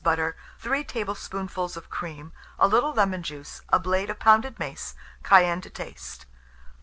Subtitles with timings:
[0.03, 5.61] butter, 3 tablespoonfuls of cream, a little lemon juice, 1 blade of pounded mace; cayenne
[5.61, 6.25] to taste.